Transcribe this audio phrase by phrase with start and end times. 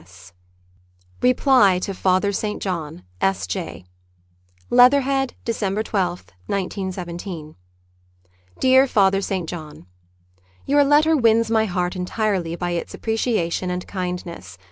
[0.03, 0.03] C.
[0.03, 0.33] S.
[1.21, 2.59] Reply to Father St.
[2.59, 3.85] John, S.J.
[4.71, 7.55] Leatherhead, December I2, 191 7.
[8.59, 9.47] Dear Father St.
[9.47, 9.85] John,—
[10.65, 14.57] Your letter wins my heart entirely by its apprecia tion and kindness.